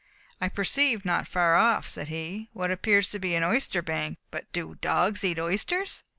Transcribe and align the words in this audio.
"I 0.41 0.49
perceive 0.49 1.05
not 1.05 1.27
far 1.27 1.55
off," 1.55 1.87
said 1.87 2.07
he, 2.07 2.49
"what 2.53 2.71
appears 2.71 3.11
to 3.11 3.19
be 3.19 3.35
an 3.35 3.43
oyster 3.43 3.83
bank, 3.83 4.17
but 4.31 4.51
do 4.51 4.73
dogs 4.73 5.23
eat 5.23 5.37
oysters?" 5.37 6.01